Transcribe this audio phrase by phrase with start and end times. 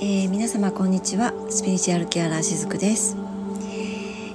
[0.00, 1.34] えー、皆様こんにちは。
[1.50, 3.16] スピリチュアルケアラーしずくです、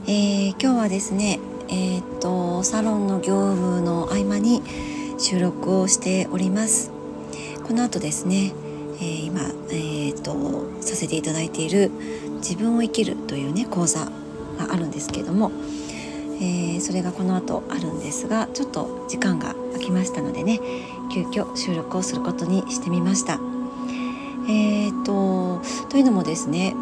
[0.08, 1.40] えー、今日はですね
[1.70, 4.62] えー、っとサロンの業務の合間に
[5.18, 6.92] 収録をしております。
[7.66, 8.52] この後ですね、
[9.00, 9.40] え今
[9.72, 11.92] えっとさせていただいている
[12.40, 14.02] 自分を生きるというね講座
[14.58, 15.50] があるんですけれども、
[16.42, 20.60] えそれがこの後あるんですがちょっと時間が空きましたのでね
[21.14, 23.53] 急遽収録をすることにしてみました。
[24.48, 26.76] えーと、というのもですね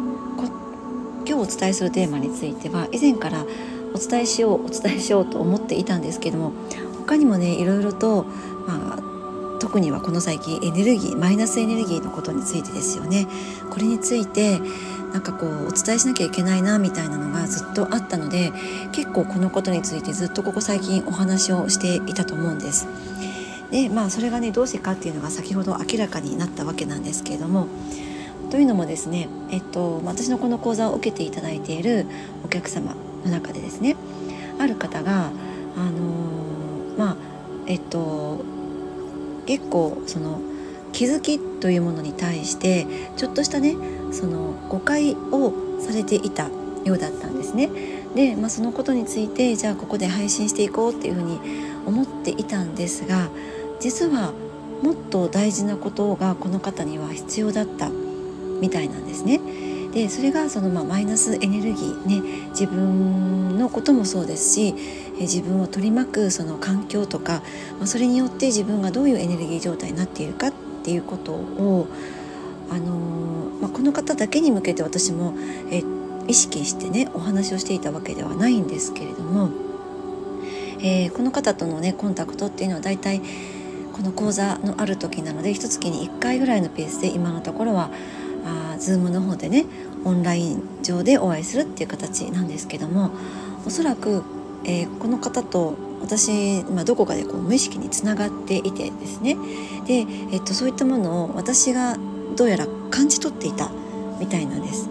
[1.26, 3.46] 今日お伝えするテーマについては以前から
[3.94, 6.52] お伝えしようお伝えしようと思っていたんですけども
[6.98, 8.24] 他にもねいろいろと、
[8.66, 13.26] まあ、特にはこの最近エネルギーマイナスエネルギーのことについてですよね
[13.70, 14.60] これについて
[15.12, 18.52] なんかこうお伝えしなきゃいけないなみたいなのがずっとあったので
[18.92, 22.88] 結構このことについてずっとここ最近お話をしていたと思うんです。
[23.72, 27.66] でまあそれがねどうしてかっていうのが先ほど明らかになったわけなんですけれども
[28.50, 32.06] というのもですね、えっと、私のこの講座を受けていただいている
[32.44, 33.96] お客様の中でですね
[34.58, 35.30] ある方が
[35.74, 37.16] あのー、まあ
[37.66, 38.44] えっと
[39.46, 40.40] 結構その
[40.92, 42.86] 気づきというものに対して
[43.16, 43.74] ちょっとしたね
[44.12, 46.50] その誤解をされていた
[46.84, 47.70] ようだったんですね。
[48.14, 51.40] で、まあ、そのことについてじゃあここで配信していこうっていうふうに
[51.86, 53.30] 思っていたんですが
[53.82, 54.32] 実は
[54.82, 57.90] もっと大事なことがこの方には必要だった
[58.60, 59.40] みたいなんですね。
[59.92, 64.74] でそれがそのまあマイナスエネルギーね自分のこともそうですし
[65.20, 67.42] 自分を取り巻くその環境とか、
[67.78, 70.52] まあ、それによって自分がどういうエネルギー状態になっているかっ
[70.82, 71.88] ていうことを、
[72.70, 75.34] あのー、まあ、この方だけに向けて私も
[75.70, 75.82] え
[76.26, 79.50] 意識してねお話をしていたわけではないんですけれども、
[80.78, 83.20] えー、この方とのねコンタクトっていうのはだいたい
[84.02, 87.88] この講座のある時なので一月に1回ぐらいのペースで今のところは
[88.44, 89.64] あ Zoom の方でね
[90.04, 93.12] オンライン上でお会いするっていう形なんですけども
[93.64, 94.24] おそらく、
[94.64, 99.36] えー、この方と私、まあ、どこかでこう無意識につながっていてですね
[99.86, 101.96] で、えっと、そういったものを私が
[102.34, 103.70] どうやら感じ取っていた
[104.18, 104.88] みたいなんです。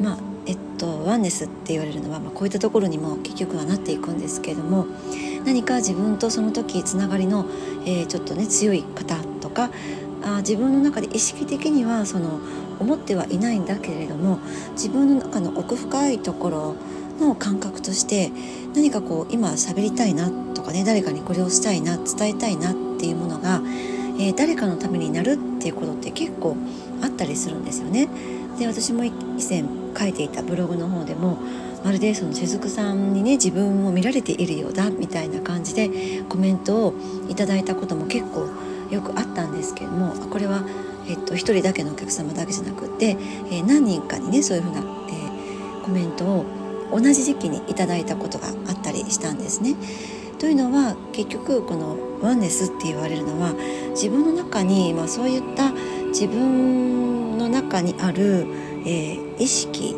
[0.00, 4.86] まあえっと、ワンネスって言われるのは、まあ、こういったところにも結局はなっていくんですけれども
[5.44, 7.46] 何か自分とその時つながりの、
[7.84, 9.70] えー、ちょっとね強い方とか
[10.22, 12.40] あ自分の中で意識的にはその
[12.80, 14.38] 思ってはいないんだけれども
[14.72, 16.76] 自分の中の奥深いところ
[17.20, 18.30] の感覚として
[18.74, 23.60] 何かこう今喋りたいなとかね誰かにこれをしたいな伝えたいなっていうものが、
[24.18, 26.56] えー、誰かのためになるっていうことって結構
[27.02, 28.08] あったりするんですよね。
[28.58, 29.12] で私も以
[29.48, 29.64] 前
[29.96, 31.38] 書いていたブログの方でも
[31.84, 35.90] まるでその雫さんにね自分を見られているようだみたいな感じで
[36.28, 36.94] コメントを
[37.28, 38.48] いただいたことも結構
[38.90, 40.64] よくあったんですけどもこれは、
[41.08, 43.16] えっと、1人だけのお客様だけじゃなくて、
[43.50, 46.44] えー、何人かにねそういうふうな、えー、コメントを
[46.90, 49.76] 同じ時期にいただいたことがあったりしたんですね。
[50.38, 53.54] というのは結局このワンネスって言われるのは
[53.90, 55.72] 自分の中に、まあ、そういった
[56.08, 58.46] 自分の中にある、
[58.86, 59.96] えー、意識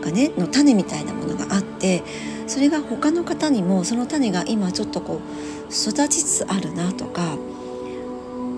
[0.00, 2.02] がねの種みたいなものがあって
[2.46, 7.36] それが他の方にもその種が今ちょっとこう育ちつつあるなとか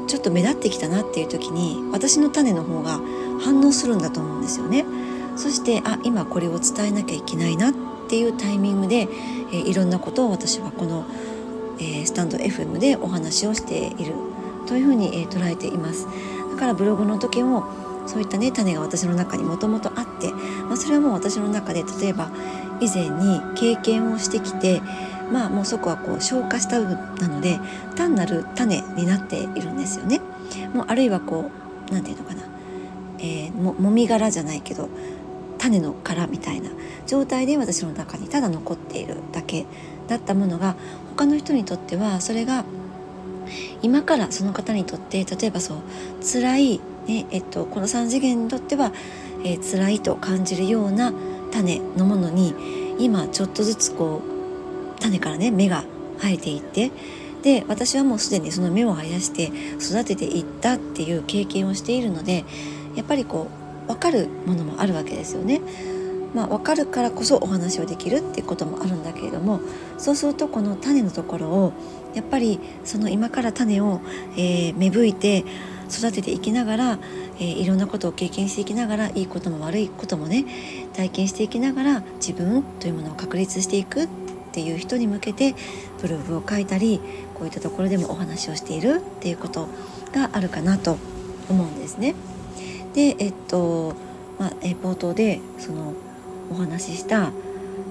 [0.06, 3.00] ちょっと目立ってきたなっていう時に私の種の方が
[3.42, 4.84] 反応するんだと思うんですよね。
[5.36, 7.74] そしてあ今これを伝えなきゃいけないなっ
[8.08, 9.08] ていうタイミングで、
[9.50, 11.06] えー、いろんなことを私はこの、
[11.78, 14.14] えー、スタンド FM でお話をしている
[14.66, 16.06] というふうに、えー、捉えています。
[16.50, 22.30] だからブログの時もそういったね種が私の中にもともとあって、まあ、それはもう私の中で例えば
[22.80, 24.82] 以前に経験をしてきて
[25.32, 27.58] まあもうそこはこう消化した部分なので
[27.96, 30.20] 単なる種になっているんですよね。
[30.74, 31.50] もうあるいはこ
[31.88, 32.42] う何て言うのかな、
[33.18, 34.88] えー、ももみ殻じゃないけど
[35.58, 36.70] 種の殻みたいな
[37.06, 39.66] 状態で私の中にただ残っているだけ
[40.08, 40.76] だったものが
[41.10, 42.64] 他の人にとってはそれが
[43.82, 45.78] 今からその方にとって例えばそう
[46.22, 48.92] 辛いねえっと、この3次元にとっては、
[49.44, 51.12] えー、辛いと感じるような
[51.52, 52.54] 種のものに
[52.98, 54.22] 今ちょっとずつこ
[54.98, 55.84] う種からね芽が
[56.18, 56.90] 生えていって
[57.42, 62.44] で私はもうすでにその芽を生やして育てていったっていう経験をしているので
[62.96, 63.48] やっぱりこ
[63.86, 65.60] う分かるものもあるわけですよね。
[66.34, 69.60] まあ、分かるからこそお話をできるっていうこともあるんだけれども
[69.98, 71.72] そうするとこの種のところを
[72.12, 74.00] やっぱりその今から種を、
[74.36, 75.44] えー、芽吹いて
[75.90, 76.98] 育てていきながら、
[77.36, 80.44] えー、いろんなことを経験していきながらいいことも悪いこともね
[80.94, 84.08] 体験していきながら自分というものを確立していくっ
[84.52, 85.54] ていう人に向けて
[86.00, 87.00] ブログを書いたり
[87.34, 89.68] こういったところでもお話をしているっていうこと
[90.12, 90.98] があるかなと
[91.48, 92.14] 思うんですね。
[92.94, 93.94] でえっと、
[94.38, 95.94] まあ、え冒頭でその
[96.50, 97.32] お話しした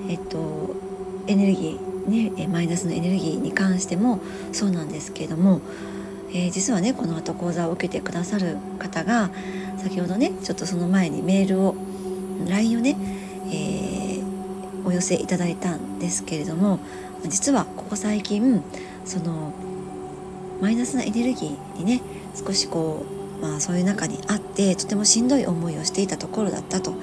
[0.08, 0.76] えっと
[1.28, 5.62] エネルギーねマイナスのエネルギーに関してもそうなんですけれども、
[6.34, 9.30] えー、実はねこの後講座を受けてくださる方が
[9.78, 11.76] 先ほどねちょっとその前にメールを
[12.48, 12.98] LINE をね、
[13.48, 16.80] えー、お寄せいただいたんですけれども
[17.28, 18.64] 実はここ最近
[19.06, 19.54] その
[20.60, 22.02] マイナスなエネルギーにね
[22.36, 23.06] 少しこ
[23.40, 26.94] う、まあ、そういう中にあってとてもしんどい思いをしていたところだったと。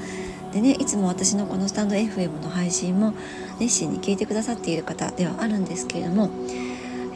[0.52, 3.14] でねいつも私のこのスタンド FM の配信も
[3.60, 6.28] 熱心に聞いてくださっている方ではあるんですけれども、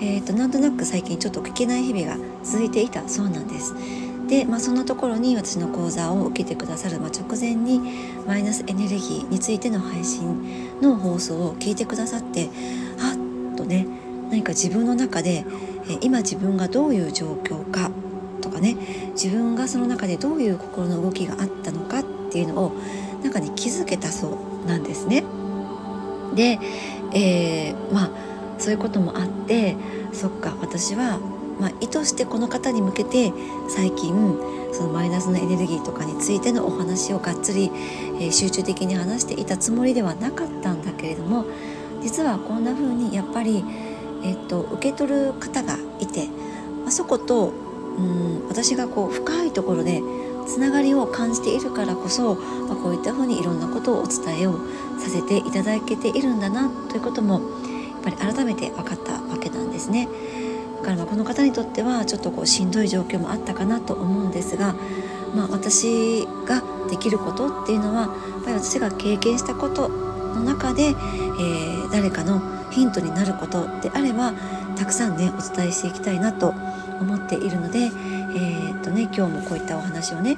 [0.00, 3.74] えーと、なんとなく最近ちょっと聞けない日々が続いていたそうなんです。
[4.28, 7.80] で、まあ、そんなところに私の講座を受けてくださる、まあ、直前に
[8.26, 12.46] マイナスエネルギーについての配信の放送を聞いてくださって
[12.98, 13.86] はっとね
[14.30, 15.44] 何か自分の中で
[15.88, 17.90] え今自分がどういう状況か
[18.40, 18.76] とかね
[19.12, 22.72] 自分がその中でどういう心の動きがあったのかっていうのを
[23.22, 25.24] 中に気づけたそうなんですね。
[26.34, 26.58] で、
[27.12, 29.76] えー、まあそういうこともあって
[30.12, 31.18] そっか私は
[31.60, 33.32] まあ、意図してこの方に向けて
[33.68, 34.12] 最近
[34.72, 37.70] そのマイナスのエネルギーとかについてのお話をがっつり、
[38.20, 41.44] えー、集中的に話していたつもりではなかったんだけれども
[42.02, 43.64] 実はこんな風にやっぱり、
[44.24, 46.26] えーと、受け取る方がいて、
[46.82, 47.52] まあ、そこと
[47.96, 50.02] うん私がこう深いところで
[50.46, 54.58] つながりを感じているからこそ、まあ、こういった風にいろんなことをお伝えを
[54.98, 57.40] させていただけているんだなということも
[58.04, 60.08] ぱり改めて分かったわけなんですね。
[60.78, 64.74] だからまあこの方にとってはちょっとこうしんどい状況もあったかなと思うんですが、
[65.34, 74.34] まあ、私ができることっていうのはやっぱり私が経験したことの中で、えー、誰かのヒントになることであれば
[74.76, 76.52] たくさんねお伝えしていきたいなと
[77.00, 80.36] 思っているので、えー、っとね、今日もこういったお話をね、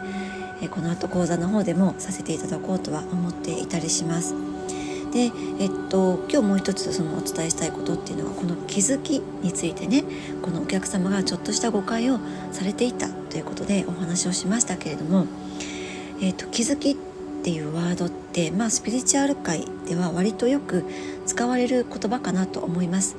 [0.62, 4.55] えこの後講座の方でもさせていただこうとは思っていたりします。
[5.16, 10.04] で、えっと、今日もう一つそのお伝えしたいことっていうのはこの気づきについてね
[10.42, 12.18] このお客様がちょっとした誤解を
[12.52, 15.26] されていたということでお話をしましたけれども、
[16.20, 16.96] えっと、気づきっ
[17.42, 20.84] ていうワードって、まあ、スピリチュアル界では割とよく
[21.24, 23.16] 使われる言葉かなと思います。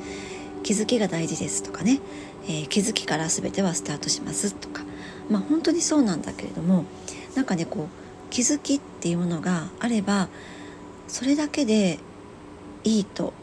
[0.61, 1.99] 気づきが大事ですとかね、
[2.43, 4.83] えー、気づきから全てはスタートしますとか
[5.29, 6.83] まあ本当にそうなんだけれども
[7.35, 7.87] なんかねこう
[8.29, 10.27] 気づきっていうものがあれば
[11.07, 11.99] それだけで
[12.83, 13.33] いいと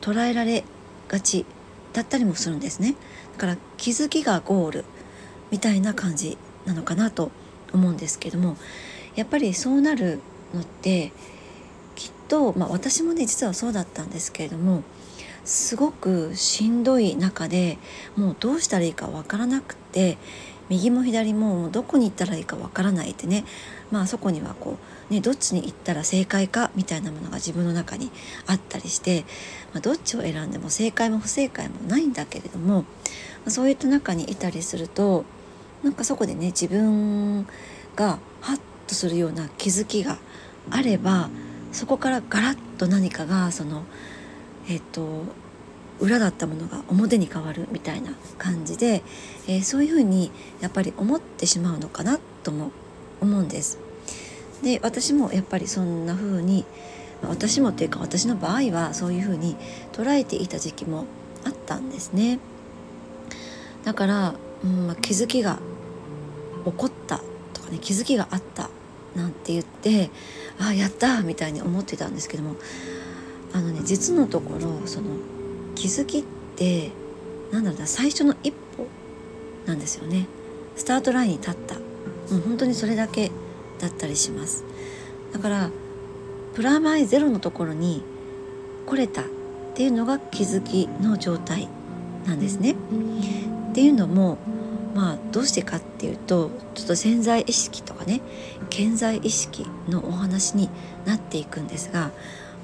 [0.00, 0.64] 捉えられ
[1.08, 1.44] がち
[1.92, 2.94] だったりもするんですね。
[3.34, 4.84] だから気づきがゴール
[5.50, 7.30] みたいな感じなのかなと
[7.72, 8.56] 思うんですけども
[9.14, 10.20] やっぱりそうなる
[10.54, 11.12] のって
[11.94, 14.82] きっと、まあ、私もね実はそうだったんですけれども
[15.44, 17.78] すごくしんどい中で
[18.16, 20.18] もうどうしたらいいかわからなくて
[20.68, 23.44] 右も左もどこに行ったらいいかわからないってね
[23.90, 24.76] まあそこにはこう、
[25.10, 28.10] ね、どっちに行ったら正解かみたいなものが自分の中に
[28.46, 29.24] あったりして、
[29.72, 32.84] まあ、どっちを選んでも正解も不正解もないんだけれども、ま
[33.46, 35.24] あ、そういった中にいたりすると
[35.84, 37.46] なんかそこでね自分
[37.94, 40.18] がハッとするような気づきが
[40.70, 41.30] あれば
[41.70, 43.84] そこからガラッと何かがその
[44.68, 45.22] えっ、と
[46.00, 49.02] 裏だったものが表に変わるみたいな感じで、
[49.46, 52.72] えー、そういうふうにやっぱり思ってしまうのかなとも
[53.20, 53.85] 思うんです。
[54.62, 56.64] で私もやっぱりそんな風に
[57.22, 59.56] 私もっていうか私の場合はそういう風に
[59.92, 61.04] 捉えていた時期も
[61.44, 62.38] あったんですね。
[63.84, 64.34] だから、
[64.64, 65.58] うんまあ、気づきが
[66.64, 67.20] 起こった
[67.54, 68.68] とかね気づきがあった
[69.14, 70.10] なんて言って
[70.58, 72.56] ああやったみたいに思ってたんですけども
[73.52, 75.10] あのね実のところその
[75.76, 76.22] 気づきっ
[76.56, 76.90] て
[77.52, 78.88] なんだろうな最初の一歩
[79.66, 80.26] なんですよね
[80.74, 81.80] スタートラインに立ったも
[82.38, 83.30] う本当にそれだけ
[83.78, 84.64] だったりします
[85.32, 85.70] だから
[86.54, 88.02] プラマイゼロのところに
[88.86, 89.24] 来れたっ
[89.74, 91.68] ていうのが気づきの状態
[92.24, 92.74] なんですね。
[93.70, 94.38] っていうのも
[94.94, 98.22] まあどうしてかっていうとちょっと潜在意識とかね
[98.70, 100.70] 健在意識のお話に
[101.04, 102.10] なっていくんですが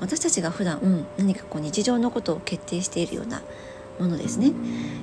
[0.01, 3.43] 私たちが普段何かこう日常のことを決定しているような
[4.03, 4.53] ものですね、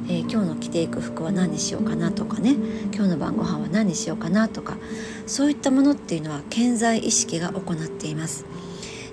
[0.10, 2.56] えー、今日の着ていく服は何にしようかなとかね。
[2.94, 4.75] 今日の晩ご飯は何にしようかなとか。
[5.25, 8.46] そういったものっていうのは健在意識が行っています。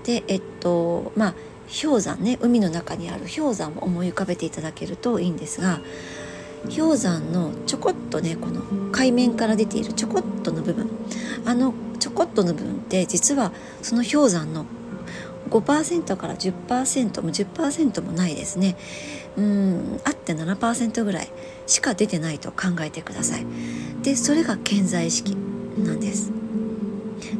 [0.03, 1.35] でえっとまあ
[1.83, 2.37] 氷山ね。
[2.41, 5.81] 海の中にある氷山を思い浮かべていただけるといいんですが
[6.77, 10.91] 氷山のちょこっとねこの海面から出ているちょこっとの部分。
[11.45, 13.53] あのちょこっとの部分って実は
[13.83, 14.67] その氷山の
[15.51, 18.77] 5%から10%も10%もないですね。
[19.37, 21.31] うんあって7%ぐらい
[21.67, 23.47] しか出てないと考えてください
[24.03, 25.37] でそれが健在意識
[25.79, 26.33] なんです。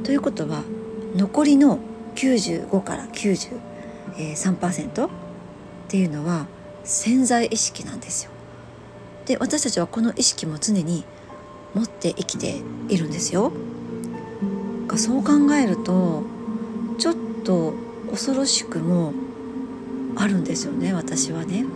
[0.05, 0.63] ということは
[1.15, 1.79] 残りの
[2.17, 5.11] 95から93%っ
[5.89, 6.47] ていうのは
[6.85, 8.31] 潜在意識なんですよ。
[9.25, 11.05] で私たちはこの意識も常に
[11.75, 13.53] 持って生きているんですよ。
[14.97, 16.23] そう考えると
[16.99, 17.75] ちょっと
[18.11, 19.13] 恐ろしくも
[20.17, 21.67] あるんですよね私はね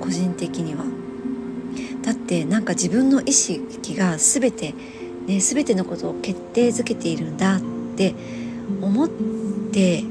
[0.00, 0.84] 個人的には。
[2.02, 4.74] だってなんか自分の意識が全て、
[5.26, 7.60] ね、全てのことを決定づけているんだっ
[7.96, 8.14] て
[8.80, 10.04] 思って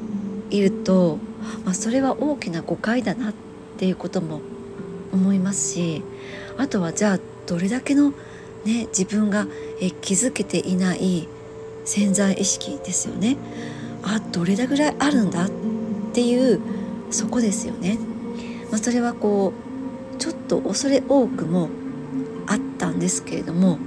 [0.50, 1.18] いると、
[1.66, 3.34] まあ、それは大きな誤解だなっ
[3.78, 4.42] ていうことも
[5.12, 6.04] 思いますし
[6.58, 8.12] あとはじゃあどれだけの、
[8.66, 9.48] ね、自分が
[9.80, 11.28] え気づけていない
[11.86, 13.38] 潜在意識ですよね。
[14.04, 15.50] あどれだぐらいあるんだっ
[16.14, 16.60] ていう
[17.10, 17.98] そこですよね。
[18.70, 19.67] まあ、それはこう
[20.20, 21.70] ちょっと恐れ多くも
[22.48, 23.78] あったんですけれども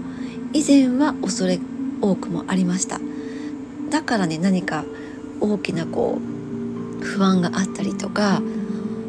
[0.52, 1.58] 以前は恐れ
[2.00, 3.00] 多くもありました
[3.90, 4.84] だからね何か
[5.40, 8.42] 大きなこう不安があったりとか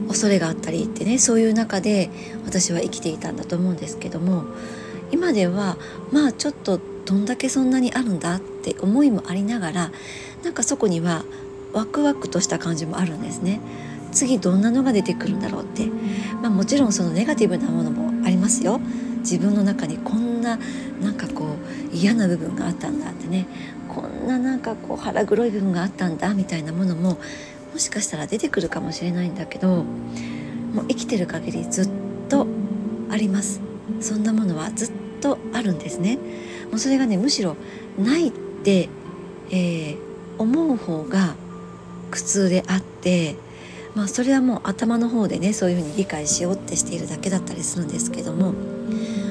[0.08, 2.10] 恐れがあったりってねそういう中で
[2.46, 4.46] 私は生きていたんだと思うんですけども
[5.12, 5.78] 今では
[6.12, 9.92] まあちょっとどんだけそんなにあるんだって思いもありながら
[10.44, 11.24] なんかそこには
[11.74, 13.62] ワクワクとした感じもあるんですね。
[14.12, 15.88] 次どんなのが出てくるんだろうって、
[16.42, 18.80] まあ、もちろんそのネガティブなものもありますよ。
[19.20, 20.58] 自分の中にこんな
[21.02, 21.56] なんかこ
[21.94, 23.48] う嫌な部分があったんだってね。
[23.88, 27.18] こんななんかこう腹黒い部分があったんだみたいなものも
[27.74, 29.84] もしかしたら出てくるかもしれないんだけど
[30.74, 31.90] もう生きてる限りずっ
[32.30, 32.48] と
[33.10, 33.62] あります。
[34.00, 36.18] そんなものはずっとあるんですね。
[36.70, 37.56] もうそれがねむしろ
[38.00, 38.90] ないって、
[39.52, 39.98] えー、
[40.38, 41.36] 思う方が
[42.10, 43.36] 苦痛であって
[43.96, 48.54] まあそれはもう頭の方でねそういうふうに理解しようってしているだけだったりするんですけども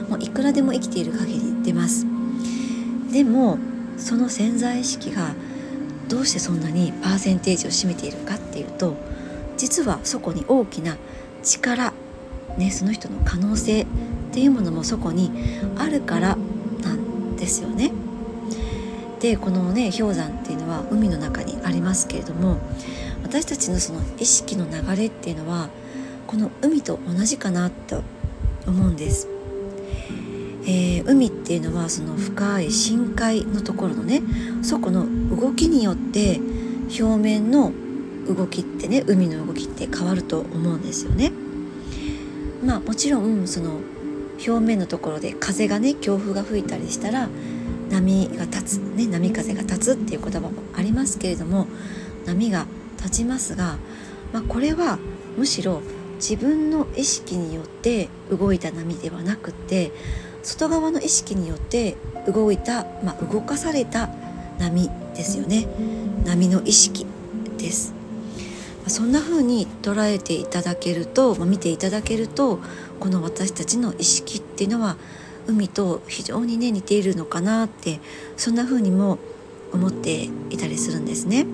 [0.08, 2.06] もういくらでも生きている限り出ます
[3.12, 3.58] でも
[3.96, 5.34] その潜在意識が
[6.08, 8.96] どうしてそんなにパーセンテージを占めているかっていうと
[9.56, 10.96] 実はそこに大きな
[11.42, 11.92] 力、
[12.56, 13.86] ね、その人の可能性っ
[14.32, 15.30] ていうものもそこに
[15.76, 16.36] あるから
[16.82, 17.92] なんですよね。
[19.20, 22.56] でこのね氷山っていうのは海の中にありますけれども
[23.30, 25.68] 私たちのその意識の流れっていうのは
[26.26, 28.02] この海と同じかなと
[28.66, 29.28] 思うんです。
[30.64, 34.20] えー、海っていうのはその深い深海のところのね
[34.62, 35.06] そこの
[35.36, 36.40] 動きによって
[37.00, 37.70] 表面の
[38.26, 41.30] 動きってね海の動きって変わると思うんですよね。
[42.64, 43.78] まあもちろんその
[44.44, 47.28] 表面のところで風がね強風が吹いたりしたら
[47.90, 51.68] 波が立つ、ね、波風が立つっていう言葉もありますけれども
[52.26, 52.66] 波が
[53.02, 53.78] 立ちますが、
[54.32, 54.98] まあ、これは
[55.36, 55.82] むしろ
[56.16, 59.90] 自分の意識によって動いた波ではなくて
[60.42, 64.08] 外側の意識によって動いた、まあ、動かされた
[64.58, 65.66] 波ですよね
[66.24, 67.06] 波の意識
[67.58, 67.94] です
[68.86, 72.58] そんな風に捉えていただけると、ま、見ていただけると
[72.98, 74.96] この私たちの意識っていうのは
[75.46, 78.00] 海と非常にね似ているのかなって
[78.36, 79.18] そんな風にも
[79.72, 81.46] 思っていたりするんですね。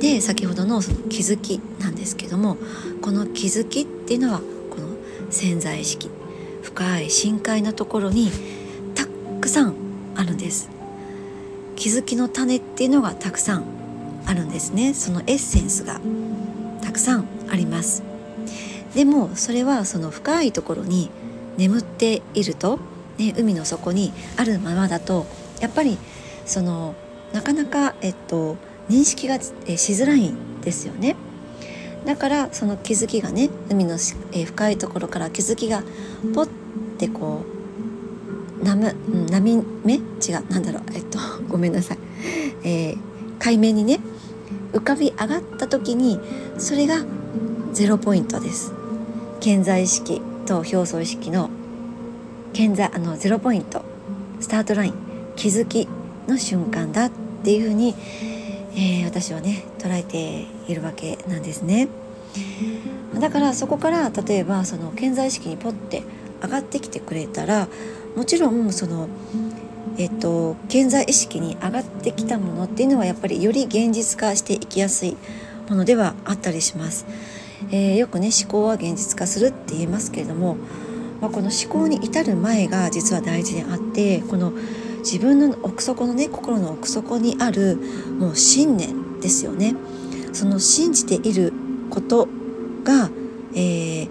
[0.00, 2.56] で先ほどのその気づきなんですけども
[3.00, 4.88] この気づきっていうのはこの
[5.30, 6.10] 潜在意識
[6.62, 8.30] 深い深海のところに
[8.94, 9.06] た
[9.40, 9.74] くさん
[10.14, 10.70] あるんです。
[11.76, 13.64] 気づきの種っていうのがたくさん
[14.26, 14.94] あるんですね。
[14.94, 16.00] そのエッセンスが
[16.82, 18.02] たくさんあります。
[18.94, 21.10] でもそれはその深いところに
[21.58, 22.78] 眠っていると、
[23.18, 25.26] ね、海の底にあるままだと
[25.60, 25.98] やっぱり
[26.46, 26.94] その
[27.32, 28.56] なかなか、えっと、
[28.88, 29.52] 認識がし
[29.92, 31.16] づらいんですよね。
[32.04, 35.82] だからその気づきがね海の深いところから気づきが
[36.34, 36.48] ポッ
[36.98, 37.42] てこ
[38.60, 38.92] う波
[39.30, 40.00] 波目違う
[40.50, 41.18] なんだろうえっと
[41.50, 41.98] ごめんなさい、
[42.62, 42.98] えー、
[43.40, 43.98] 海面にね
[44.72, 46.20] 浮かび上がった時に
[46.58, 47.04] それが
[47.72, 48.72] ゼロポイントです。
[49.40, 51.50] 健在意識と表層意識の
[52.52, 53.82] 健在あのゼロポイント
[54.40, 54.94] スタートライン
[55.36, 55.86] 気づき
[56.26, 57.10] の瞬間だっ
[57.44, 57.94] ていうふうに
[58.76, 61.88] えー、私はね捉えているわけなんですね。
[63.18, 66.02] だからそこから例えばその健在意識にポッて
[66.42, 67.68] 上がってきてくれたら
[68.14, 69.08] もちろんその
[69.96, 75.16] えっと健在意識に上がってきたものっていうのはやっぱりより現実化していきやすい
[75.68, 77.06] ものではあったりします。
[77.70, 80.56] えー、よくね思考は現実化するって言いますけれども、
[81.22, 84.52] まあ、この思考に至る前が実は大事であってこの
[85.06, 87.76] 自分の奥底のね心の奥底にある
[88.18, 89.76] もう信念ですよね。
[90.32, 91.52] その信じている
[91.90, 92.28] こと
[92.82, 93.10] が、
[93.54, 94.08] えー、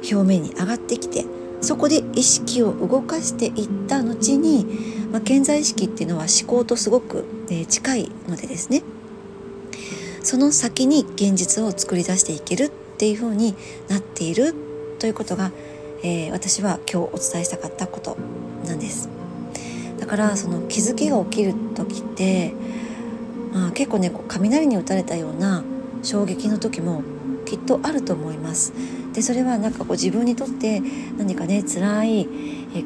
[0.00, 1.26] 表面に上がってきて
[1.60, 8.82] そこで意識を動かしていった後にまあ、健在意識っていうのは思考とすごく、えー、近いのでですね。
[10.22, 13.54] その先に現実を作り出していけるっていうふうに
[13.88, 14.54] なっている
[14.98, 15.52] ということが、
[16.02, 18.16] えー、私は今日お伝えしたかったこと
[18.66, 19.25] なんです。
[19.98, 22.54] だからその気づきが起きる時って、
[23.52, 25.64] まあ、結構ねこう雷に打たれたような
[26.02, 27.02] 衝撃の時も
[27.44, 28.72] きっとあると思います。
[29.12, 30.82] でそれはなんかこう自分にとって
[31.16, 32.28] 何かね辛い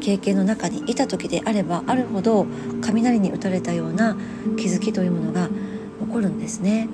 [0.01, 2.47] 経験の中にいた時であればあるほど
[2.83, 4.17] 雷に打たれたような
[4.57, 6.89] 気づきというものが起こるんですね。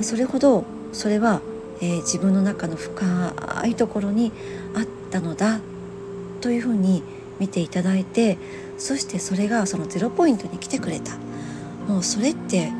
[0.00, 1.40] それほどそれは、
[1.80, 3.34] えー、自分の中の深
[3.66, 4.32] いところに
[4.74, 5.60] あったのだ
[6.40, 7.02] というふうに
[7.38, 8.38] 見ていただいて
[8.78, 11.16] そしてそれがそのゼロポイントに来てくれた。
[11.86, 12.72] もうそれって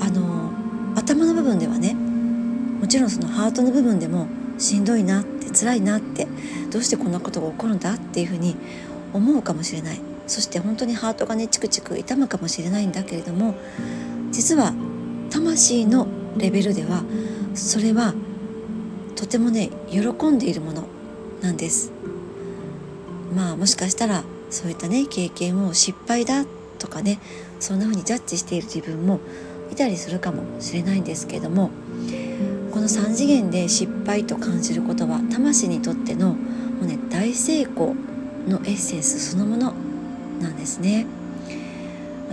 [0.00, 0.52] あの
[0.94, 6.28] 頭の部分ではねもちろんそのハートの部分でもしんどいなって辛いなって
[6.70, 8.56] どうしてこんなことが起こるんだっていうふうに
[9.12, 10.00] 思うかもしれない。
[10.26, 13.56] そして本当にハートがねチクチク痛むかもしれないんだけれども
[14.30, 14.72] 実は
[15.30, 16.06] 魂の
[16.36, 17.02] レベルでは
[17.54, 18.14] それは
[19.16, 20.84] とてもね喜んでいるもの
[21.40, 21.92] なんです。
[23.34, 26.44] まあもしかしたらそういったね経験を失敗だ
[26.78, 27.18] とかね
[27.60, 29.20] そんな風にジャッジしている自分も
[29.70, 31.70] いたりするかもしれないんですけども
[32.72, 36.36] この3次元で失敗と感じることは魂にとってのも
[36.82, 37.94] う、ね、大成功
[38.48, 39.74] のエッセンスそのもの
[40.40, 41.06] なんですね。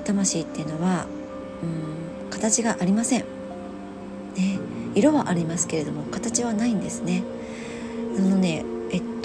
[0.06, 1.06] 魂っていうのは
[1.62, 3.26] うん形がありません、ね、
[4.96, 7.24] 色はありますけれども形はないんですね。
[8.18, 8.64] あのね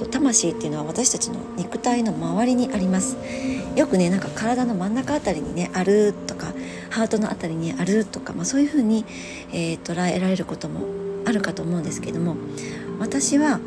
[0.04, 3.16] と、魂っていうのは私たちの肉体の周りにあります。
[3.76, 6.52] よくねなんか体の真ん中あたりにねあるとか
[6.90, 9.06] ハートのあたりにあるとか、まあ、そういうふうに、
[9.50, 10.86] えー、捉えられることも
[11.26, 12.36] あるかと思うんですけども
[12.98, 13.60] 私は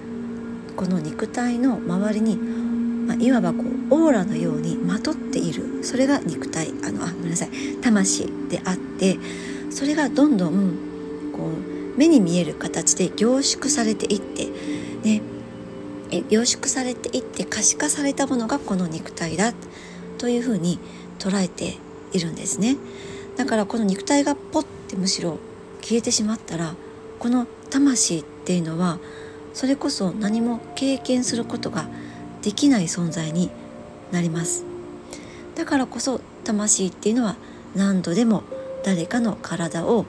[0.75, 6.67] この肉体の周りに、まあ、いわばこうオーラのようにまとっているそれが肉体。
[6.83, 7.49] あのあごめんなさい。
[7.81, 9.17] 魂であって
[9.71, 14.45] それがどんどんこう目に見える形で凝縮されていって
[15.03, 15.21] ね
[16.11, 19.53] え凝縮されていって可視化されたものがこの肉体だ
[20.17, 20.79] というふうに
[21.19, 21.77] 捉えて
[22.13, 22.77] いるんですね
[23.35, 25.39] だからこの肉体がポッてむしろ
[25.81, 26.75] 消えてしまったら
[27.19, 28.99] この魂っていうのは
[29.53, 31.87] それこそ何も経験することが
[32.41, 33.49] できない存在に
[34.11, 34.65] なります
[35.55, 37.35] だからこそ魂っていうのは
[37.75, 38.43] 何度でも
[38.83, 40.05] 誰かの体を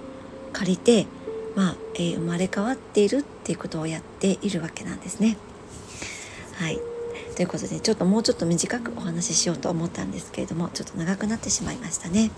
[0.53, 1.07] 借りて、
[1.55, 5.37] まあえー、生まれ変わっているっていうことをやっているわけなんですね。
[6.57, 6.81] はい。
[7.35, 12.31] ということでちょっともうちょっと短くお話ししようと思ったんですけれどもちょっと長くなってしまいましたね。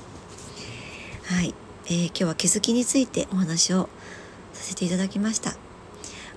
[1.24, 1.54] はい、
[1.86, 3.88] えー、今日は気づきについてお話を
[4.52, 5.56] させていただきました。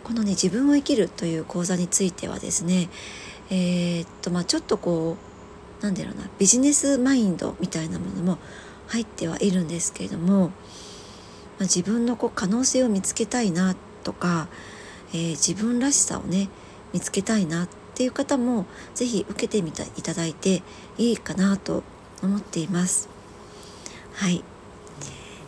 [0.03, 2.89] このね自分を生きるという講座についてはですね
[3.49, 5.17] えー、っとまあちょっとこ
[5.81, 8.37] うなんだろうなビジネスマインドみたいなものも
[8.87, 14.47] 入ってはいるんですけれども、まあ、自分のこう可能性を見つけたいなとか、
[15.13, 16.49] えー、自分らしさをね
[16.93, 20.63] 見つけたいなっていう方も是非受けてみていただいて
[20.97, 21.83] いいかなと
[22.23, 23.09] 思っています。
[24.13, 24.43] はい。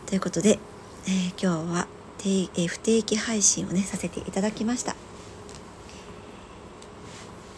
[0.06, 0.58] ということで、
[1.06, 1.86] えー、今日は
[2.18, 4.96] 定、え不定期配信をねさせていただきました。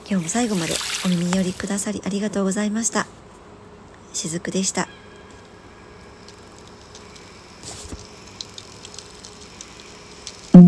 [0.09, 3.07] 今日も最後までお耳寄りくださりありがとうございました。
[4.13, 4.89] しずくでした。